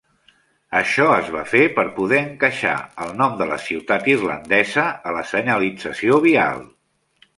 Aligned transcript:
Això 0.77 1.03
es 1.15 1.27
va 1.33 1.41
fer 1.49 1.59
per 1.75 1.83
poder 1.99 2.17
encaixar 2.29 2.73
el 3.05 3.13
nom 3.19 3.37
de 3.43 3.49
la 3.51 3.59
ciutat 3.67 4.09
irlandesa 4.15 4.87
a 5.11 5.15
la 5.19 5.23
senyalització 5.37 6.19
vial. 6.29 6.65